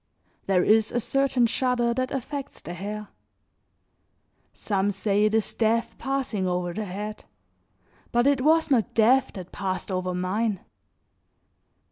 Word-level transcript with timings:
There 0.47 0.63
is 0.63 0.91
a 0.91 0.99
certain 0.99 1.45
shudder 1.45 1.93
that 1.93 2.09
affects 2.09 2.59
the 2.59 2.73
hair; 2.73 3.09
some 4.51 4.89
say 4.89 5.25
it 5.25 5.35
is 5.35 5.53
death 5.53 5.93
passing 5.99 6.47
over 6.47 6.73
the 6.73 6.85
head, 6.85 7.25
but 8.11 8.25
it 8.25 8.41
was 8.41 8.71
not 8.71 8.95
death 8.95 9.29
that 9.35 9.51
passed 9.51 9.91
over 9.91 10.15
mine. 10.15 10.61